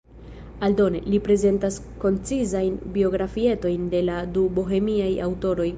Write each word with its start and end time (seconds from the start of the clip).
Aldone, 0.67 1.01
li 1.13 1.19
prezentas 1.27 1.77
koncizajn 2.05 2.81
biografietojn 2.99 3.89
de 3.95 4.05
la 4.11 4.21
du 4.39 4.51
bohemiaj 4.59 5.11
aŭtoroj. 5.31 5.69